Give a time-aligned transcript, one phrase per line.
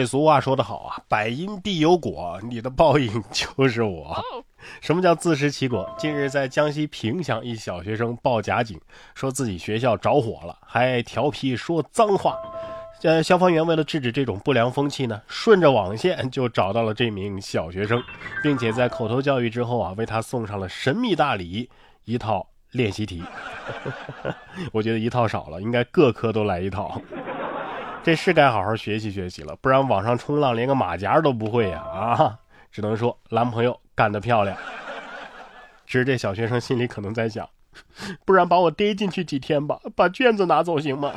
[0.00, 4.16] 这俗话说得好啊，百因必有果，你的报应就是我。
[4.80, 5.86] 什么叫自食其果？
[5.98, 8.80] 近日在江西萍乡，一小学生报假警，
[9.14, 12.34] 说自己学校着火了，还调皮说脏话。
[13.02, 18.02] 呃，消防员为了制止这种不良风气呢，顺着网线就找到了这名小学生，
[18.42, 21.68] 并且在口头教育之后啊，为他送上了神秘大礼——
[22.06, 23.22] 一套练习题。
[24.72, 26.98] 我觉得一套少了，应该各科都来一套。
[28.02, 31.80] 这是该好好学习学习了，不然网上冲浪连个马甲都不会呀！
[31.80, 32.38] 啊，
[32.72, 34.56] 只能说男朋友干得漂亮。
[35.86, 37.48] 其实这小学生心里可能在想，
[38.24, 41.12] 不然把我逮进去几天吧，把卷子拿走行吗？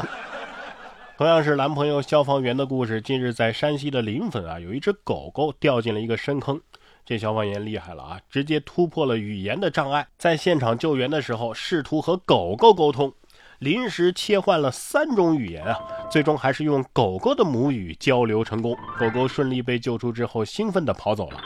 [1.16, 6.60] 同样是男朋友消防员的故事，近日在山西的临汾啊，有一只狗狗掉进了一个深坑，
[7.06, 13.14] 这消防员厉害了啊，直接突破了语言的障碍，在现场救援的时候试图和狗狗沟通。
[13.64, 15.80] 临时切换了三种语言啊，
[16.12, 18.78] 最终还是用狗狗的母语交流成功。
[19.00, 21.40] 狗狗顺利被救出之后，兴奋地跑走了。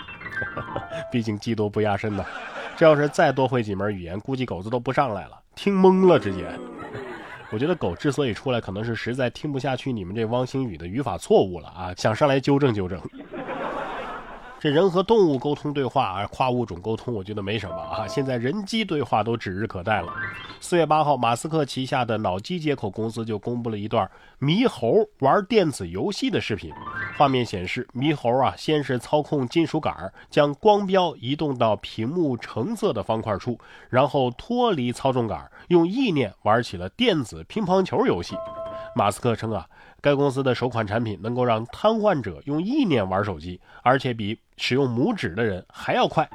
[1.11, 2.25] 毕竟技多不压身呐，
[2.75, 6.47] 这要是再多会几门语言，估计狗子都不上来了，听懵了直接。
[7.53, 12.99] 我觉得狗之所以出来，可能是实在听不下去你们这汪星宇的语法错误了啊，想上来纠正纠正。
[14.59, 18.07] 这人和动物沟通对话啊，跨物种沟通，我觉得没什么啊。
[18.07, 20.11] 现在人机对话都指日可待了。
[20.59, 26.73] 四月八号，马斯克旗下的脑机接口公司就公布了一段猕猴玩电子游戏的视频。
[27.15, 38.35] 画面显示，猕猴啊，先是操控金属杆，将光标移动到屏幕橙色的方块处，然后脱离操纵杆，用意念玩起了电子乒乓球游戏。
[38.97, 39.67] 马斯克称啊。
[39.99, 46.27] 该公司的首款产品能够让瘫痪者用意念玩手机，而且比使用拇指的人还要快。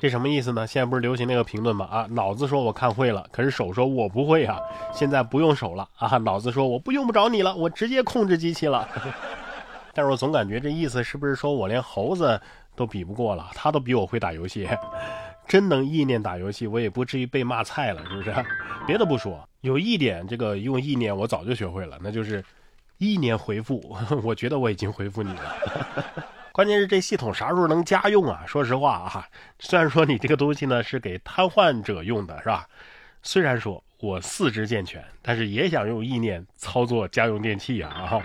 [0.00, 0.66] 这什么意思呢？
[0.66, 1.86] 现在不是流行那个评论吗？
[1.90, 4.58] 啊，脑子说我看会了，可是手说我不会啊。
[4.92, 8.86] 现在不用手了啊，脑子说我不用不着你了，我直接控制机器了。
[9.92, 12.40] 但是我总感觉这意思是不是说我连猴子
[12.76, 13.48] 都比不过了？
[13.54, 14.68] 他都比我会打游戏，
[15.48, 18.32] 真能意念打游戏，我也不至于被骂菜了，是不是？
[18.86, 22.44] 别的不说，有一点这个用意念我早就学会了，那就是。
[23.02, 25.56] 意念回复， 我觉得我已经回复你了。
[26.52, 28.44] 关键是这系统啥时候能家用啊？
[28.46, 29.26] 说实话啊，
[29.58, 32.68] 虽然说你这个东西呢是给瘫痪者用的，是吧？
[33.22, 38.20] 虽然说我四肢健全，但是也想用意念操作家用电器啊！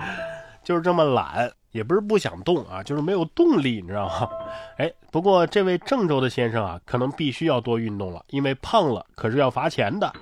[0.62, 4.28] 就是这么懒，也不是不想动啊，就是没有动力，你知道吗？
[4.76, 10.12] 哎，不过这位郑州的先生啊，可能必须要多运动了，因为胖了可是要罚钱的。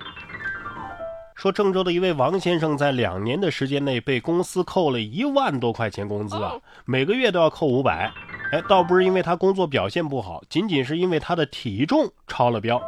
[1.37, 6.53] 说郑州的一位王先生在两年的时间内被公司扣了一万多块钱工资啊，
[6.83, 8.11] 每个月都要扣五百。
[8.51, 12.81] 哎，倒不是因为他工作表现不好，仅仅是因为他的体重超了标。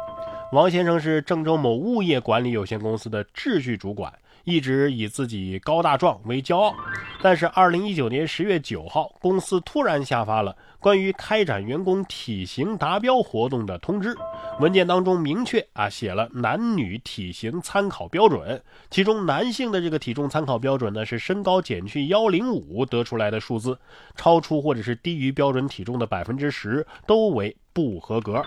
[0.50, 4.12] 王先生是郑州某物业管理有限公司的秩序主管。
[4.44, 6.74] 一直以自己高大壮为骄傲，
[7.22, 14.16] 但是二零一九年十月九号，公司突然下发了关于开展员工体型达标活动的通知。
[14.58, 23.78] 文件当中明确啊写了男女体型参考标准，其中男性的这个体重参考标准呢是身高减去幺零五得出来的数字，
[24.16, 28.44] 超出或者是低于标准体重的百分之十都为不合格。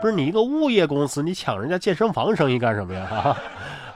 [0.00, 3.34] 不是你一个物业公司，你抢人家健身房生意干什么呀？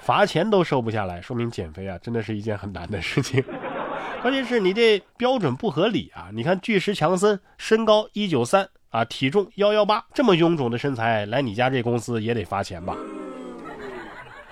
[0.01, 3.45] 罚钱都收不下来，说明减肥啊，真的是一件很难的事情。
[4.23, 6.29] 关键是你这标准不合理啊！
[6.33, 12.95] 你看巨石强森身高一九三啊，体重幺幺八，这么臃肿的身材来你家这公司也得罚钱吧？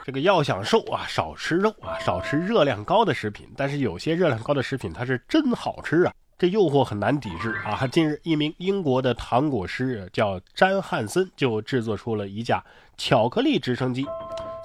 [0.05, 3.47] 这个要想瘦啊，少吃肉啊，少吃热量高的食品。
[3.57, 7.87] 但是有些热量高的食品它是真好吃啊，这诱惑很难抵制啊。
[7.89, 12.65] 近日，一名英国的糖果师叫詹汉森就制作出了一架
[12.97, 14.07] 巧克力直升机。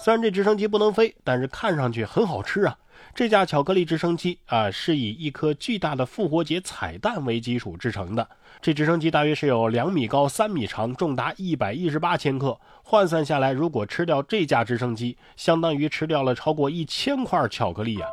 [0.04, 2.78] 虽然这直升机不能飞，但是看上去很好吃啊！
[3.16, 8.28] 这架巧克力直升机啊，是以一颗巨大的复活节彩蛋为基础制成的。
[8.62, 12.60] 这直升机大约是有两米高、三米长，重达一百一十八千克。
[12.84, 18.06] 换算下来，如果吃掉这架直升机，相当于吃掉了超过一千块巧克力呀！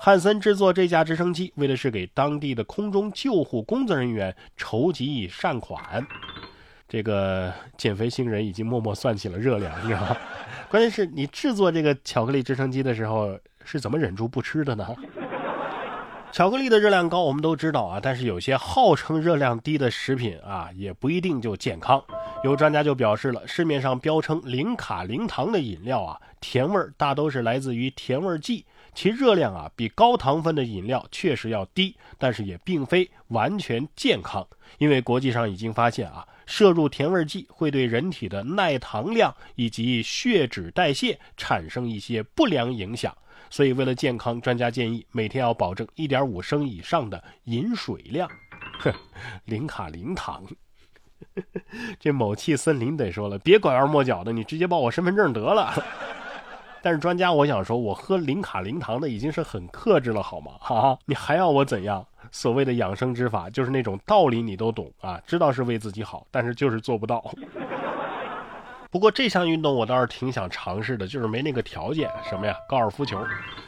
[0.00, 6.04] 汉森制作这架直升机，为的是给当地的空中救护工作人员筹集善款。
[6.88, 10.16] 这个减肥星人已经默默算起了热量，你知道吗？
[10.68, 14.86] 关键是你制作这个巧克力直升机的时候是怎么忍住不吃的呢？
[16.32, 22.02] 巧克力的热量高，我们都知道啊，但是有些号称热量低的食品啊，也不一定就健康。
[22.44, 34.46] 有专家就表示了，市面上标称零卡零糖的饮料啊，甜味大都是来自于甜味剂，其热量啊比高糖分的饮料确实要低，但是也并非完全健康，
[34.78, 36.26] 因为国际上已经发现啊。
[36.46, 43.14] 摄入甜味剂会对人体的耐糖量以及血脂代谢产生一些不良影响，
[43.50, 48.30] 所以为了健康，专家建议每天要保证一点五升以上的饮水量。
[48.78, 48.92] 哼，
[49.44, 50.42] 零卡零糖。
[51.98, 55.72] 这某气森林得说了，别拐弯抹角的，你直接报我身份证得了。
[56.82, 60.52] 但是专家，我想说，我喝零卡零糖的已经是很克制了，好吗？
[60.60, 62.06] 哈，你还要我怎样？
[62.30, 67.24] 所谓的养生之法，就是那种道理你都懂啊，知道是为自己好，但是就是做不到。
[68.88, 72.08] 不过这项运动我倒是挺想尝试的，就是没那个条件。
[72.26, 72.56] 什么呀？
[72.66, 73.18] 高尔夫球。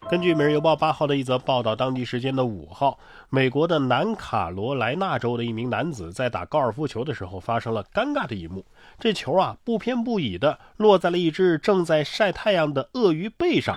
[0.08, 8.64] 根据《每日邮报》八号的一则报道，当地时间的五号，美国的南卡罗来纳州的一名男子在打高尔夫球的时候发生了尴尬的一幕。
[8.99, 13.76] 这球啊不偏不倚的落在了一只正在晒太阳的鳄鱼背上，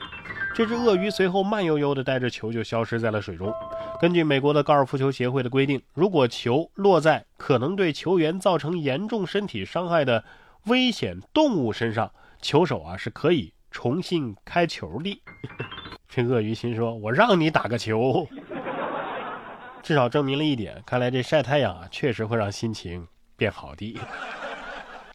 [0.56, 3.54] 这只鳄鱼随后慢悠悠的带着球就消失在了水中。
[4.02, 10.24] 根据美国的高尔夫球协会的规定，如果球落在可能对球员造成严重身体伤害的
[10.66, 12.12] 危险动物身上，
[12.42, 15.22] 球手啊是可以重新开球的。
[16.10, 18.28] 这鳄鱼心说：“我让你打个球，
[19.84, 23.08] 至少证明了一点，看来这晒太阳啊，确实会让心情
[23.38, 24.00] 变好的。”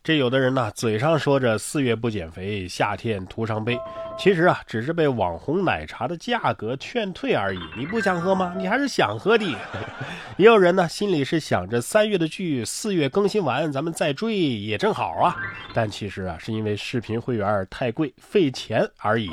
[0.07, 3.77] 这有的人呢，嘴上说着四月不减肥，夏天徒伤悲，
[4.17, 7.59] 其实啊，只是被网红奶茶的价格劝退而已。
[7.77, 8.55] 你不想喝吗？
[8.57, 9.45] 你还是想喝的。
[10.39, 15.35] 也有人呢，心里是想着三月的剧四月更新完，咱们再追也正好啊。
[15.75, 19.29] 但其实啊，是因为视频会员太贵，费钱而已。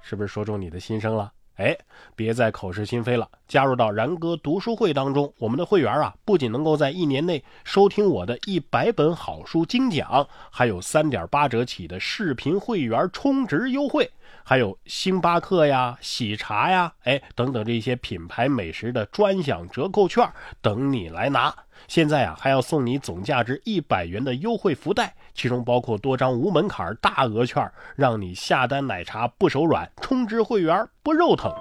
[0.00, 1.30] 是不是说中你的心声了？
[1.62, 1.78] 哎，
[2.16, 3.28] 别再口是心非了。
[3.46, 14.10] 加入到然哥读书会当中，我们的会员啊，不仅能够在一年内收听我的一百本好书精讲，还有三点八折起的视频会员充值优惠，
[14.42, 20.28] 还有星巴克呀、喜茶呀，哎等等这些品牌美食的专享折扣券
[20.60, 21.54] 等你来拿。
[21.88, 31.52] 现在啊，还要送你总价值一百元的优惠福袋，其中包括多张无门槛大额券，让你下单奶茶不手软，充值会员不肉疼。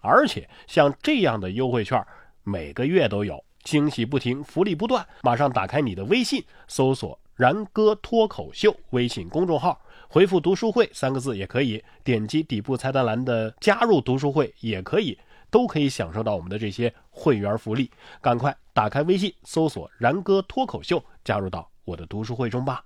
[0.00, 2.04] 而且像这样的优惠券，
[2.42, 5.04] 每个月都有，惊喜不停，福利不断。
[5.22, 15.18] 马上打开你的微信，搜索“然哥脱口秀”微信公众号，回复“读书会”三个字也可以，点击底部菜单栏的“加入读书会”也可以。
[15.54, 17.88] 都可以享受到我们的这些会员福利，
[18.20, 22.84] 赶快打开微信搜索“然哥脱口秀”，加入到我的读书会中吧。